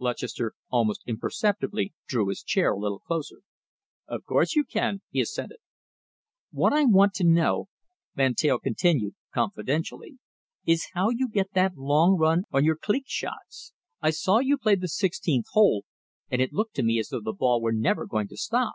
[0.00, 3.42] Lutchester almost imperceptibly drew his chair a little closer.
[4.08, 5.58] "Of course you can," he assented.
[6.50, 7.68] "What I want to know,"
[8.16, 10.18] Van Teyl continued confidentially,
[10.64, 13.74] "is how you get that long run on your cleek shots?
[14.02, 15.84] I saw you play the sixteenth hole,
[16.32, 18.74] and it looked to me as though the ball were never going to stop."